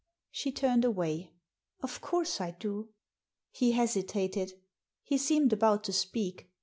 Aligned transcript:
She 0.31 0.51
turned 0.51 0.83
away. 0.83 1.31
"Of 1.83 2.01
course 2.01 2.41
I 2.41 2.55
do." 2.59 2.89
He 3.51 3.73
hesitated. 3.73 4.53
He 5.03 5.19
seemed 5.19 5.53
about 5.53 5.83
to 5.83 5.93
speak. 5.93 6.49